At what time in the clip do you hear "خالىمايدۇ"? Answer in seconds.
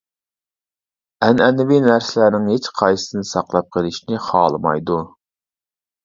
4.29-4.97